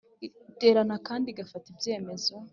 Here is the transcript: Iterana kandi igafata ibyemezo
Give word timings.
Iterana 0.55 0.95
kandi 1.07 1.25
igafata 1.29 1.65
ibyemezo 1.73 2.33